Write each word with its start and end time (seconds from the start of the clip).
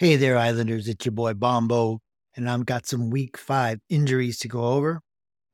Hey 0.00 0.16
there, 0.16 0.38
Islanders. 0.38 0.88
It's 0.88 1.04
your 1.04 1.12
boy 1.12 1.34
Bombo, 1.34 2.00
and 2.34 2.48
I've 2.48 2.64
got 2.64 2.86
some 2.86 3.10
week 3.10 3.36
five 3.36 3.80
injuries 3.90 4.38
to 4.38 4.48
go 4.48 4.64
over. 4.64 5.02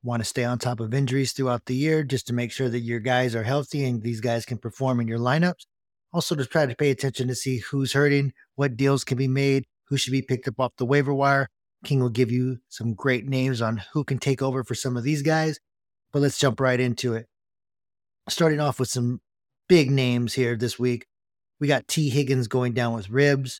Want 0.03 0.21
to 0.21 0.23
stay 0.23 0.45
on 0.45 0.57
top 0.57 0.79
of 0.79 0.93
injuries 0.93 1.33
throughout 1.33 1.65
the 1.65 1.75
year 1.75 2.01
just 2.01 2.27
to 2.27 2.33
make 2.33 2.53
sure 2.53 2.69
that 2.69 2.79
your 2.79 3.01
guys 3.01 3.35
are 3.35 3.43
healthy 3.43 3.83
and 3.83 4.01
these 4.01 4.21
guys 4.21 4.45
can 4.45 4.57
perform 4.57 5.01
in 5.01 5.07
your 5.09 5.19
lineups. 5.19 5.65
Also, 6.13 6.33
to 6.33 6.45
try 6.45 6.65
to 6.65 6.77
pay 6.77 6.91
attention 6.91 7.27
to 7.27 7.35
see 7.35 7.57
who's 7.57 7.91
hurting, 7.91 8.31
what 8.55 8.77
deals 8.77 9.03
can 9.03 9.17
be 9.17 9.27
made, 9.27 9.65
who 9.89 9.97
should 9.97 10.11
be 10.11 10.21
picked 10.21 10.47
up 10.47 10.61
off 10.61 10.71
the 10.77 10.85
waiver 10.85 11.13
wire. 11.13 11.49
King 11.83 11.99
will 11.99 12.07
give 12.07 12.31
you 12.31 12.59
some 12.69 12.93
great 12.93 13.27
names 13.27 13.61
on 13.61 13.83
who 13.91 14.05
can 14.05 14.17
take 14.17 14.41
over 14.41 14.63
for 14.63 14.75
some 14.75 14.95
of 14.95 15.03
these 15.03 15.23
guys. 15.23 15.59
But 16.13 16.21
let's 16.21 16.39
jump 16.39 16.61
right 16.61 16.79
into 16.79 17.15
it. 17.15 17.25
Starting 18.29 18.61
off 18.61 18.79
with 18.79 18.87
some 18.87 19.19
big 19.67 19.91
names 19.91 20.35
here 20.35 20.55
this 20.55 20.79
week. 20.79 21.05
We 21.59 21.67
got 21.67 21.89
T. 21.89 22.09
Higgins 22.09 22.47
going 22.47 22.71
down 22.71 22.93
with 22.93 23.09
ribs. 23.09 23.59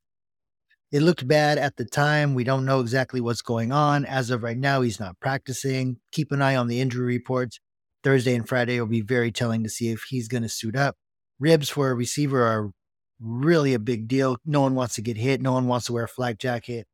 It 0.89 1.01
looked 1.01 1.27
bad 1.27 1.57
at 1.57 1.75
the 1.75 1.83
time. 1.83 2.33
We 2.33 2.45
don't 2.45 2.65
know 2.65 2.79
exactly 2.79 3.19
what's 3.19 3.41
going 3.41 3.73
on. 3.73 4.05
As 4.05 4.29
of 4.29 4.41
right 4.41 4.57
now, 4.57 4.81
he's 4.81 5.01
not 5.01 5.19
practicing. 5.19 5.97
Keep 6.13 6.31
an 6.31 6.41
eye 6.41 6.55
on 6.55 6.67
the 6.67 6.79
injury 6.79 7.05
reports. 7.05 7.59
Thursday 8.03 8.35
and 8.35 8.47
Friday 8.47 8.79
will 8.79 8.87
be 8.87 9.01
very 9.01 9.31
telling 9.31 9.63
to 9.63 9.69
see 9.69 9.89
if 9.89 10.03
he's 10.07 10.29
going 10.29 10.43
to 10.43 10.49
suit 10.49 10.77
up. 10.77 10.95
Ribs 11.39 11.67
for 11.67 11.89
a 11.89 11.93
receiver 11.95 12.41
are 12.41 12.71
really 13.19 13.73
a 13.73 13.79
big 13.79 14.07
deal. 14.07 14.37
No 14.45 14.61
one 14.61 14.75
wants 14.75 14.95
to 14.95 15.01
get 15.01 15.17
hit. 15.17 15.41
No 15.41 15.51
one 15.51 15.67
wants 15.67 15.87
to 15.87 15.93
wear 15.93 16.05
a 16.05 16.07
flak 16.07 16.37
jacket. 16.37 16.87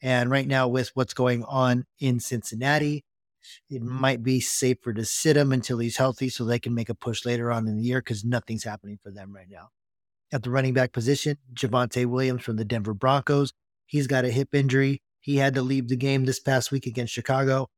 And 0.00 0.30
right 0.30 0.46
now, 0.46 0.68
with 0.68 0.92
what's 0.94 1.14
going 1.14 1.42
on 1.44 1.84
in 1.98 2.20
Cincinnati, 2.20 3.04
it 3.68 3.82
might 3.82 4.22
be 4.22 4.40
safer 4.40 4.92
to 4.92 5.04
sit 5.04 5.36
him 5.36 5.50
until 5.50 5.78
he's 5.78 5.96
healthy 5.96 6.28
so 6.28 6.44
they 6.44 6.60
can 6.60 6.74
make 6.74 6.88
a 6.88 6.94
push 6.94 7.24
later 7.24 7.50
on 7.50 7.66
in 7.66 7.76
the 7.76 7.82
year 7.82 8.00
because 8.00 8.24
nothing's 8.24 8.64
happening 8.64 8.98
for 9.02 9.10
them 9.10 9.34
right 9.34 9.48
now. 9.50 9.70
At 10.32 10.42
the 10.42 10.50
running 10.50 10.72
back 10.72 10.92
position, 10.92 11.36
Javonte 11.52 12.06
Williams 12.06 12.42
from 12.42 12.56
the 12.56 12.64
Denver 12.64 12.94
Broncos. 12.94 13.52
He's 13.84 14.06
got 14.06 14.24
a 14.24 14.30
hip 14.30 14.54
injury. 14.54 15.02
He 15.20 15.36
had 15.36 15.54
to 15.54 15.62
leave 15.62 15.88
the 15.88 15.96
game 15.96 16.24
this 16.24 16.40
past 16.40 16.72
week 16.72 16.86
against 16.86 17.12
Chicago. 17.12 17.68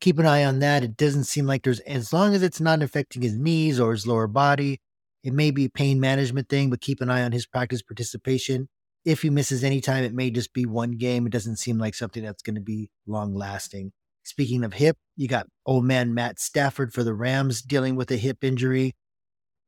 Keep 0.00 0.18
an 0.18 0.26
eye 0.26 0.44
on 0.44 0.58
that. 0.58 0.84
It 0.84 0.96
doesn't 0.96 1.24
seem 1.24 1.46
like 1.46 1.62
there's, 1.62 1.80
as 1.80 2.12
long 2.12 2.34
as 2.34 2.42
it's 2.42 2.60
not 2.60 2.82
affecting 2.82 3.22
his 3.22 3.38
knees 3.38 3.80
or 3.80 3.92
his 3.92 4.06
lower 4.06 4.26
body, 4.26 4.80
it 5.24 5.32
may 5.32 5.50
be 5.50 5.64
a 5.64 5.70
pain 5.70 6.00
management 6.00 6.48
thing, 6.48 6.68
but 6.68 6.80
keep 6.80 7.00
an 7.00 7.08
eye 7.08 7.22
on 7.22 7.32
his 7.32 7.46
practice 7.46 7.80
participation. 7.80 8.68
If 9.04 9.22
he 9.22 9.30
misses 9.30 9.64
any 9.64 9.80
time, 9.80 10.04
it 10.04 10.14
may 10.14 10.30
just 10.30 10.52
be 10.52 10.66
one 10.66 10.92
game. 10.92 11.26
It 11.26 11.32
doesn't 11.32 11.56
seem 11.56 11.78
like 11.78 11.94
something 11.94 12.22
that's 12.22 12.42
going 12.42 12.56
to 12.56 12.60
be 12.60 12.90
long 13.06 13.34
lasting. 13.34 13.92
Speaking 14.22 14.64
of 14.64 14.74
hip, 14.74 14.96
you 15.16 15.28
got 15.28 15.46
old 15.64 15.84
man 15.84 16.12
Matt 16.12 16.38
Stafford 16.38 16.92
for 16.92 17.02
the 17.02 17.14
Rams 17.14 17.62
dealing 17.62 17.96
with 17.96 18.10
a 18.10 18.16
hip 18.16 18.44
injury. 18.44 18.94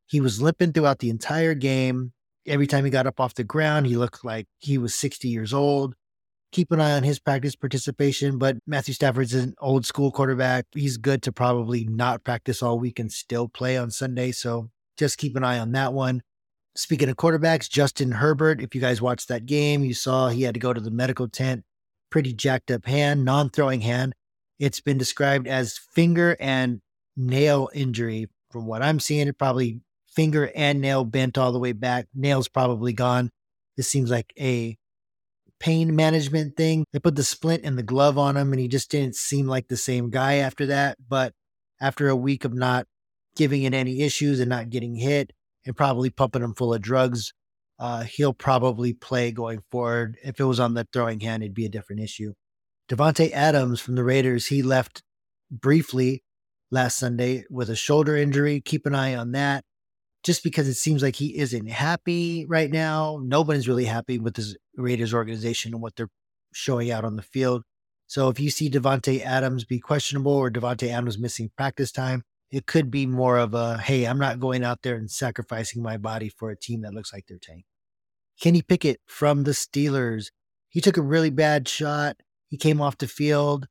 He 0.07 0.21
was 0.21 0.43
limping 0.43 0.73
throughout 0.73 0.99
the 0.99 1.11
entire 1.11 1.55
game 1.55 2.13
every 2.47 2.67
time 2.67 2.85
he 2.85 2.91
got 2.91 3.07
up 3.07 3.21
off 3.21 3.35
the 3.35 3.45
ground, 3.45 3.87
he 3.87 3.97
looked 3.97 4.25
like 4.25 4.47
he 4.59 4.79
was 4.79 4.95
60 4.95 5.29
years 5.29 5.53
old. 5.53 5.95
Keep 6.53 6.71
an 6.71 6.81
eye 6.81 6.93
on 6.93 7.03
his 7.03 7.19
practice 7.19 7.57
participation, 7.57 8.39
but 8.39 8.57
Matthew 8.67 8.95
Stafford's 8.95 9.35
an 9.35 9.55
old 9.59 9.85
school 9.85 10.13
quarterback. 10.13 10.67
He's 10.73 10.97
good 10.97 11.23
to 11.23 11.33
probably 11.33 11.85
not 11.85 12.23
practice 12.23 12.63
all 12.63 12.79
week 12.79 12.99
and 13.01 13.11
still 13.11 13.49
play 13.49 13.77
on 13.77 13.91
Sunday. 13.91 14.31
So 14.31 14.71
just 14.97 15.19
keep 15.19 15.35
an 15.37 15.43
eye 15.43 15.59
on 15.59 15.73
that 15.73 15.93
one. 15.93 16.23
Speaking 16.77 17.09
of 17.09 17.17
quarterbacks, 17.17 17.69
Justin 17.69 18.13
Herbert, 18.13 18.61
if 18.61 18.75
you 18.75 18.81
guys 18.81 19.03
watched 19.03 19.29
that 19.29 19.47
game, 19.47 19.85
you 19.85 19.95
saw 19.95 20.29
he 20.29 20.43
had 20.43 20.55
to 20.55 20.61
go 20.61 20.73
to 20.73 20.81
the 20.81 20.91
medical 20.91 21.29
tent. 21.29 21.65
Pretty 22.11 22.33
jacked 22.33 22.71
up 22.71 22.87
hand, 22.87 23.25
non 23.25 23.51
throwing 23.51 23.81
hand. 23.81 24.15
It's 24.59 24.81
been 24.81 24.99
described 24.99 25.49
as 25.49 25.79
finger 25.79 26.37
and 26.39 26.81
nail 27.17 27.69
injury. 27.75 28.29
From 28.51 28.67
what 28.67 28.83
I'm 28.83 29.01
seeing, 29.01 29.27
it 29.27 29.39
probably 29.39 29.81
finger 30.15 30.51
and 30.55 30.81
nail 30.81 31.05
bent 31.05 31.39
all 31.39 31.53
the 31.53 31.59
way 31.59 31.73
back. 31.73 32.07
Nail's 32.15 32.49
probably 32.49 32.93
gone. 32.93 33.31
This 33.77 33.89
seems 33.89 34.11
like 34.11 34.33
a 34.39 34.77
pain 35.61 35.97
management 35.97 36.57
thing. 36.57 36.85
They 36.93 36.99
put 36.99 37.17
the 37.17 37.25
splint 37.25 37.65
and 37.65 37.79
the 37.79 37.83
glove 37.83 38.19
on 38.19 38.37
him, 38.37 38.53
and 38.53 38.61
he 38.61 38.69
just 38.69 38.91
didn't 38.91 39.17
seem 39.17 39.47
like 39.47 39.69
the 39.69 39.77
same 39.77 40.11
guy 40.11 40.35
after 40.35 40.67
that. 40.67 40.99
But 41.09 41.33
after 41.81 42.09
a 42.09 42.17
week 42.17 42.45
of 42.45 42.55
not 42.55 42.87
giving 43.37 43.63
it 43.63 43.75
any 43.75 44.03
issues 44.03 44.41
and 44.41 44.49
not 44.49 44.71
getting 44.71 44.95
hit 44.95 45.33
and 45.67 45.77
probably 45.77 46.11
pumping 46.11 46.43
him 46.43 46.55
full 46.55 46.75
of 46.75 46.83
drugs, 46.83 47.33
uh, 47.79 48.03
he'll 48.03 48.35
probably 48.35 48.93
play 48.93 49.33
going 49.33 49.61
forward. 49.71 50.17
If 50.23 50.39
it 50.39 50.45
was 50.45 50.61
on 50.61 50.75
the 50.75 50.87
throwing 50.93 51.21
hand, 51.21 51.43
it'd 51.43 51.55
be 51.55 51.67
a 51.67 51.71
different 51.71 52.03
issue. 52.03 52.35
Davante 52.89 53.33
Adams 53.33 53.81
from 53.81 53.95
the 53.95 54.05
Raiders, 54.05 54.47
he 54.47 54.63
left 54.63 55.03
briefly 55.51 56.23
last 56.71 56.99
Sunday 56.99 57.45
with 57.51 57.71
a 57.71 57.77
shoulder 57.77 58.17
injury. 58.17 58.61
Keep 58.61 58.87
an 58.87 58.95
eye 58.95 59.15
on 59.15 59.33
that 59.33 59.65
just 60.25 60.43
because 60.43 60.67
it 60.67 60.75
seems 60.75 61.03
like 61.03 61.17
he 61.17 61.39
isn't 61.39 61.69
happy 61.69 62.47
right 62.47 62.71
now. 62.71 63.21
Nobody's 63.23 63.69
really 63.69 63.85
happy 63.85 64.19
with 64.19 64.35
this 64.35 64.57
Raiders 64.77 65.15
organization 65.15 65.75
and 65.75 65.83
what 65.83 65.97
they're 65.97 66.11
showing 66.53 66.91
out 66.91 67.05
on 67.05 67.17
the 67.17 67.23
field. 67.23 67.63
So 68.07 68.29
if 68.29 68.41
you 68.41 68.51
see 68.51 68.71
Davante 68.71 69.23
Adams 69.23 69.65
be 69.65 69.79
questionable 69.79 70.33
or 70.33 70.51
Davante 70.51 70.89
Adams 70.89 71.19
missing 71.19 71.51
practice 71.57 71.93
time, 71.93 72.23
it 72.51 72.67
could 72.67 72.91
be 72.91 73.07
more 73.07 73.39
of 73.39 73.55
a 73.55 73.79
hey, 73.79 74.07
I'm 74.07 74.19
not 74.19 74.41
going 74.41 74.65
out 74.65 74.83
there 74.83 74.97
and 74.97 75.11
sacrificing 75.11 75.83
my 75.83 75.97
body 75.97 76.29
for 76.29 76.51
a 76.51 76.57
team 76.57 76.83
that 76.83 76.95
looks 76.95 77.13
like 77.13 77.27
they're 77.27 77.39
tank. 77.39 77.65
Kenny 78.41 78.63
Pickett 78.63 79.01
from 79.07 79.45
the 79.45 79.53
Steelers, 79.53 80.31
he 80.69 80.81
took 80.81 80.97
a 80.97 81.03
really 81.03 81.31
bad 81.31 81.69
shot. 81.69 82.17
He 82.49 82.57
came 82.57 82.81
off 82.81 82.99
the 82.99 83.09
field 83.09 83.67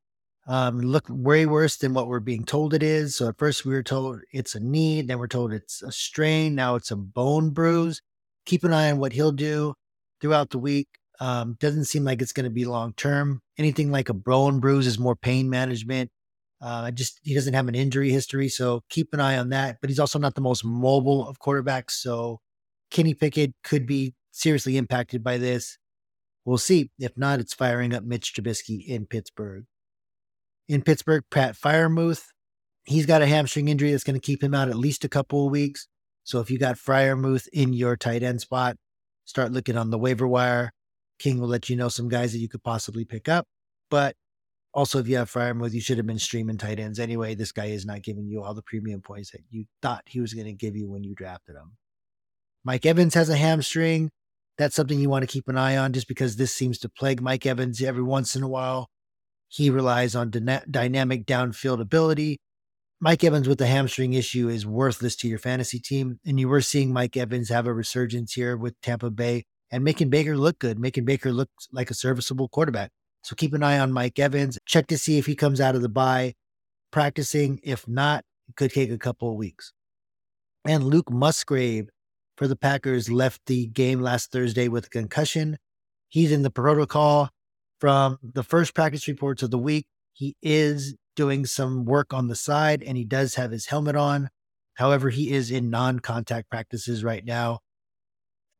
um, 0.47 0.79
look 0.79 1.05
way 1.09 1.45
worse 1.45 1.77
than 1.77 1.93
what 1.93 2.07
we're 2.07 2.19
being 2.19 2.43
told 2.43 2.73
it 2.73 2.83
is. 2.83 3.15
So 3.15 3.29
at 3.29 3.37
first 3.37 3.65
we 3.65 3.73
were 3.73 3.83
told 3.83 4.19
it's 4.31 4.55
a 4.55 4.59
knee, 4.59 5.01
then 5.01 5.17
we're 5.19 5.27
told 5.27 5.53
it's 5.53 5.81
a 5.81 5.91
strain, 5.91 6.55
now 6.55 6.75
it's 6.75 6.91
a 6.91 6.95
bone 6.95 7.51
bruise. 7.51 8.01
Keep 8.45 8.65
an 8.65 8.73
eye 8.73 8.91
on 8.91 8.97
what 8.97 9.13
he'll 9.13 9.31
do 9.31 9.73
throughout 10.19 10.49
the 10.49 10.59
week. 10.59 10.87
Um, 11.19 11.55
doesn't 11.59 11.85
seem 11.85 12.03
like 12.03 12.21
it's 12.21 12.33
going 12.33 12.43
to 12.43 12.49
be 12.49 12.65
long 12.65 12.93
term. 12.93 13.41
Anything 13.57 13.91
like 13.91 14.09
a 14.09 14.13
bone 14.13 14.59
bruise 14.59 14.87
is 14.87 14.99
more 14.99 15.15
pain 15.15 15.49
management. 15.49 16.11
Uh, 16.61 16.91
just 16.91 17.19
he 17.23 17.33
doesn't 17.33 17.53
have 17.53 17.67
an 17.67 17.75
injury 17.75 18.09
history, 18.09 18.49
so 18.49 18.81
keep 18.89 19.13
an 19.13 19.19
eye 19.19 19.37
on 19.37 19.49
that. 19.49 19.77
But 19.79 19.89
he's 19.89 19.99
also 19.99 20.17
not 20.17 20.35
the 20.35 20.41
most 20.41 20.65
mobile 20.65 21.27
of 21.27 21.39
quarterbacks, 21.39 21.91
so 21.91 22.39
Kenny 22.89 23.13
Pickett 23.13 23.53
could 23.63 23.85
be 23.85 24.15
seriously 24.31 24.77
impacted 24.77 25.23
by 25.23 25.37
this. 25.37 25.77
We'll 26.45 26.57
see. 26.57 26.89
If 26.99 27.17
not, 27.17 27.39
it's 27.39 27.53
firing 27.53 27.93
up 27.93 28.03
Mitch 28.03 28.33
Trubisky 28.33 28.85
in 28.85 29.05
Pittsburgh 29.05 29.65
in 30.67 30.81
Pittsburgh, 30.81 31.23
Pat 31.29 31.55
Freiermuth. 31.55 32.25
He's 32.85 33.05
got 33.05 33.21
a 33.21 33.27
hamstring 33.27 33.67
injury 33.67 33.91
that's 33.91 34.03
going 34.03 34.19
to 34.19 34.25
keep 34.25 34.43
him 34.43 34.53
out 34.53 34.69
at 34.69 34.75
least 34.75 35.05
a 35.05 35.09
couple 35.09 35.45
of 35.45 35.51
weeks. 35.51 35.87
So 36.23 36.39
if 36.39 36.49
you 36.49 36.57
got 36.57 36.75
Freiermuth 36.75 37.47
in 37.53 37.73
your 37.73 37.95
tight 37.95 38.23
end 38.23 38.41
spot, 38.41 38.77
start 39.25 39.51
looking 39.51 39.77
on 39.77 39.89
the 39.89 39.97
waiver 39.97 40.27
wire. 40.27 40.71
King 41.19 41.39
will 41.39 41.47
let 41.47 41.69
you 41.69 41.75
know 41.75 41.89
some 41.89 42.09
guys 42.09 42.33
that 42.33 42.39
you 42.39 42.49
could 42.49 42.63
possibly 42.63 43.05
pick 43.05 43.29
up. 43.29 43.45
But 43.89 44.15
also, 44.73 44.99
if 44.99 45.07
you 45.07 45.17
have 45.17 45.31
Freiermuth, 45.31 45.73
you 45.73 45.81
should 45.81 45.97
have 45.97 46.07
been 46.07 46.19
streaming 46.19 46.57
tight 46.57 46.79
ends 46.79 46.99
anyway. 46.99 47.35
This 47.35 47.51
guy 47.51 47.65
is 47.65 47.85
not 47.85 48.01
giving 48.01 48.27
you 48.27 48.41
all 48.41 48.53
the 48.53 48.63
premium 48.63 49.01
points 49.01 49.31
that 49.31 49.41
you 49.49 49.65
thought 49.81 50.03
he 50.07 50.19
was 50.19 50.33
going 50.33 50.47
to 50.47 50.53
give 50.53 50.75
you 50.75 50.89
when 50.89 51.03
you 51.03 51.13
drafted 51.13 51.55
him. 51.55 51.77
Mike 52.63 52.85
Evans 52.85 53.13
has 53.13 53.29
a 53.29 53.37
hamstring. 53.37 54.09
That's 54.57 54.75
something 54.75 54.99
you 54.99 55.09
want 55.09 55.23
to 55.23 55.31
keep 55.31 55.47
an 55.47 55.57
eye 55.57 55.77
on 55.77 55.93
just 55.93 56.07
because 56.07 56.35
this 56.35 56.53
seems 56.53 56.79
to 56.79 56.89
plague 56.89 57.21
Mike 57.21 57.45
Evans 57.45 57.81
every 57.81 58.03
once 58.03 58.35
in 58.35 58.43
a 58.43 58.47
while. 58.47 58.89
He 59.53 59.69
relies 59.69 60.15
on 60.15 60.31
dyna- 60.31 60.63
dynamic 60.69 61.27
downfield 61.27 61.79
ability. 61.79 62.39
Mike 62.99 63.23
Evans 63.23 63.47
with 63.47 63.59
the 63.59 63.67
hamstring 63.67 64.13
issue 64.13 64.49
is 64.49 64.65
worthless 64.65 65.15
to 65.17 65.27
your 65.27 65.37
fantasy 65.37 65.79
team. 65.79 66.19
And 66.25 66.39
you 66.39 66.49
were 66.49 66.61
seeing 66.61 66.91
Mike 66.91 67.15
Evans 67.15 67.49
have 67.49 67.67
a 67.67 67.73
resurgence 67.73 68.33
here 68.33 68.57
with 68.57 68.73
Tampa 68.81 69.11
Bay 69.11 69.43
and 69.69 69.83
making 69.83 70.09
Baker 70.09 70.35
look 70.35 70.57
good, 70.57 70.79
making 70.79 71.05
Baker 71.05 71.31
look 71.31 71.49
like 71.71 71.91
a 71.91 71.93
serviceable 71.93 72.49
quarterback. 72.49 72.89
So 73.21 73.35
keep 73.35 73.53
an 73.53 73.61
eye 73.61 73.77
on 73.77 73.93
Mike 73.93 74.17
Evans. 74.17 74.57
Check 74.65 74.87
to 74.87 74.97
see 74.97 75.19
if 75.19 75.27
he 75.27 75.35
comes 75.35 75.61
out 75.61 75.75
of 75.75 75.83
the 75.83 75.89
bye 75.89 76.33
practicing. 76.89 77.59
If 77.61 77.87
not, 77.87 78.23
it 78.49 78.55
could 78.55 78.73
take 78.73 78.89
a 78.89 78.97
couple 78.97 79.29
of 79.29 79.35
weeks. 79.35 79.71
And 80.65 80.83
Luke 80.83 81.11
Musgrave 81.11 81.89
for 82.37 82.47
the 82.47 82.55
Packers 82.55 83.11
left 83.11 83.41
the 83.45 83.67
game 83.67 84.01
last 84.01 84.31
Thursday 84.31 84.67
with 84.67 84.87
a 84.87 84.89
concussion. 84.89 85.59
He's 86.09 86.31
in 86.31 86.41
the 86.41 86.49
protocol 86.49 87.29
from 87.83 88.17
the 88.23 88.43
first 88.43 88.73
practice 88.73 89.09
reports 89.09 89.43
of 89.43 89.51
the 89.51 89.57
week. 89.57 89.85
He 90.13 90.37
is 90.41 90.95
doing 91.17 91.45
some 91.45 91.83
work 91.83 92.13
on 92.13 92.29
the 92.29 92.35
side 92.35 92.81
and 92.81 92.95
he 92.95 93.03
does 93.03 93.35
have 93.35 93.51
his 93.51 93.65
helmet 93.65 93.97
on. 93.97 94.29
However, 94.75 95.09
he 95.09 95.33
is 95.33 95.51
in 95.51 95.69
non 95.69 95.99
contact 95.99 96.49
practices 96.49 97.03
right 97.03 97.25
now. 97.25 97.59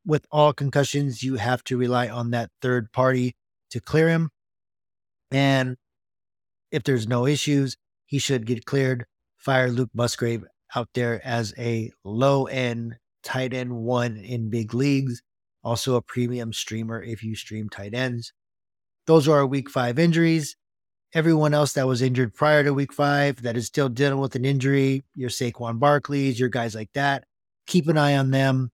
With 0.06 0.26
all 0.30 0.52
concussions, 0.52 1.24
you 1.24 1.36
have 1.36 1.64
to 1.64 1.78
rely 1.78 2.10
on 2.10 2.32
that 2.32 2.50
third 2.62 2.92
party 2.92 3.38
to 3.70 3.80
clear 3.80 4.10
him. 4.10 4.30
And 5.32 5.78
if 6.70 6.84
there's 6.84 7.08
no 7.08 7.26
issues, 7.26 7.78
he 8.06 8.20
should 8.20 8.46
get 8.46 8.66
cleared. 8.66 9.06
Fire 9.38 9.72
Luke 9.72 9.92
Musgrave 9.94 10.44
out 10.76 10.90
there 10.96 11.26
as 11.26 11.54
a 11.58 11.92
low 12.04 12.48
end 12.48 12.96
tight 13.24 13.54
end 13.54 13.72
one 13.72 14.18
in 14.18 14.50
big 14.50 14.74
leagues, 14.74 15.22
also 15.64 15.96
a 15.96 16.02
premium 16.02 16.52
streamer 16.52 17.02
if 17.02 17.24
you 17.24 17.38
stream 17.38 17.70
tight 17.70 17.94
ends. 17.94 18.34
Those 19.06 19.28
are 19.28 19.38
our 19.38 19.46
week 19.46 19.70
five 19.70 20.00
injuries. 20.00 20.56
Everyone 21.14 21.54
else 21.54 21.74
that 21.74 21.88
was 21.88 22.02
injured 22.02 22.34
prior 22.34 22.64
to 22.64 22.74
week 22.74 22.92
five 22.94 23.42
that 23.44 23.56
is 23.58 23.68
still 23.68 23.90
dealing 23.90 24.20
with 24.20 24.36
an 24.36 24.46
injury, 24.46 25.04
your 25.16 25.30
Saquon 25.30 25.80
Barkleys, 25.80 26.40
your 26.40 26.50
guys 26.50 26.74
like 26.74 26.92
that, 26.94 27.26
keep 27.68 27.88
an 27.88 27.98
eye 27.98 28.16
on 28.18 28.32
them. 28.32 28.72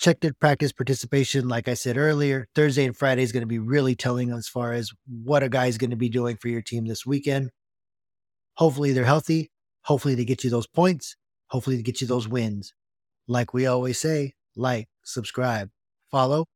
check 0.00 0.20
their 0.20 0.32
practice 0.32 0.72
participation. 0.72 1.48
Like 1.48 1.68
I 1.68 1.74
said 1.74 1.96
earlier, 1.96 2.48
Thursday 2.54 2.84
and 2.84 2.96
Friday 2.96 3.22
is 3.22 3.32
going 3.32 3.42
to 3.42 3.46
be 3.46 3.58
really 3.58 3.94
telling 3.94 4.32
as 4.32 4.48
far 4.48 4.72
as 4.72 4.90
what 5.06 5.42
a 5.42 5.48
guy's 5.48 5.78
going 5.78 5.90
to 5.90 5.96
be 5.96 6.08
doing 6.08 6.36
for 6.36 6.48
your 6.48 6.62
team 6.62 6.86
this 6.86 7.06
weekend. 7.06 7.50
Hopefully 8.56 8.92
they're 8.92 9.04
healthy. 9.04 9.50
Hopefully 9.82 10.14
they 10.14 10.24
get 10.24 10.44
you 10.44 10.50
those 10.50 10.66
points. 10.66 11.16
Hopefully 11.48 11.76
they 11.76 11.82
get 11.82 12.00
you 12.00 12.06
those 12.06 12.28
wins. 12.28 12.72
Like 13.28 13.54
we 13.54 13.66
always 13.66 13.98
say, 13.98 14.34
like, 14.56 14.88
subscribe, 15.04 15.70
follow, 16.10 16.46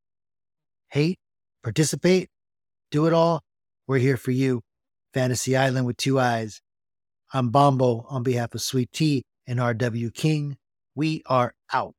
hate, 0.89 1.19
participate, 1.63 2.29
do 2.91 3.07
it 3.07 3.13
all. 3.13 3.43
We're 3.87 3.99
here 3.99 4.17
for 4.17 4.31
you. 4.31 4.63
Fantasy 5.15 5.57
Island 5.57 5.87
with 5.87 5.97
two 5.97 6.19
eyes. 6.21 6.61
I'm 7.33 7.51
Bombo 7.51 8.07
on 8.09 8.23
behalf 8.23 8.55
of 8.55 8.63
Sweet 8.63 8.93
Tea 8.93 9.25
and 9.47 9.59
RW 9.59 10.13
King. 10.15 10.57
We 10.95 11.23
are 11.27 11.55
out. 11.73 11.95